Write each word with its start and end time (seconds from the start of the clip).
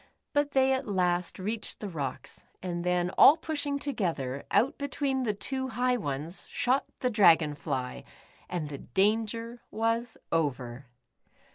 But 0.33 0.53
they 0.53 0.73
at 0.73 0.87
last 0.87 1.37
reached 1.37 1.79
the 1.79 1.87
rocks, 1.87 2.43
and 2.63 2.83
then, 2.83 3.11
all 3.19 3.37
pushing 3.37 3.77
together, 3.77 4.45
out 4.49 4.79
between 4.79 5.21
the 5.21 5.33
two 5.35 5.67
high 5.67 5.95
ones— 5.95 6.47
shot 6.49 6.85
the 7.01 7.11
Dragon 7.11 7.53
Jiy, 7.53 8.03
and 8.49 8.69
the 8.69 8.79
dan 8.79 9.27
ger 9.27 9.61
was 9.69 10.17
over. 10.31 10.87